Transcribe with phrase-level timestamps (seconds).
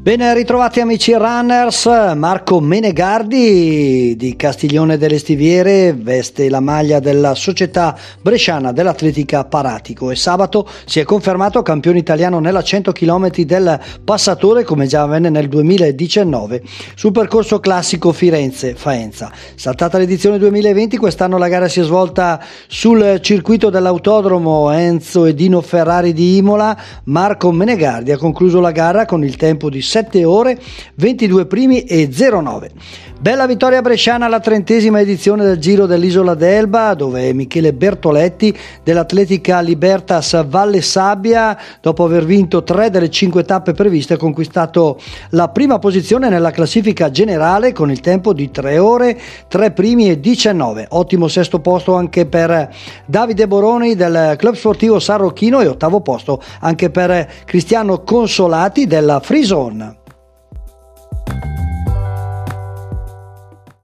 [0.00, 7.94] Ben ritrovati amici runners, Marco Menegardi di Castiglione delle Stiviere veste la maglia della società
[8.22, 10.10] bresciana dell'atletica Paratico.
[10.10, 15.28] E sabato si è confermato campione italiano nella 100 km del passatore come già avvenne
[15.30, 16.62] nel 2019
[16.94, 19.30] sul percorso classico Firenze-Faenza.
[19.56, 25.60] Saltata l'edizione 2020 quest'anno la gara si è svolta sul circuito dell'autodromo Enzo e Dino
[25.60, 30.58] Ferrari di Imola, Marco Menegardi ha concluso la gara con il tempo di 7 ore,
[30.96, 32.70] 22 primi e 09.
[33.20, 40.46] Bella vittoria bresciana alla trentesima edizione del Giro dell'Isola d'Elba, dove Michele Bertoletti dell'Atletica Libertas
[40.46, 45.00] Valle Sabbia, dopo aver vinto tre delle cinque tappe previste, ha conquistato
[45.30, 50.20] la prima posizione nella classifica generale con il tempo di 3 ore, 3 primi e
[50.20, 50.86] 19.
[50.90, 52.72] Ottimo sesto posto anche per
[53.04, 59.97] Davide Boroni del Club Sportivo Sarrocchino e ottavo posto anche per Cristiano Consolati della Frison.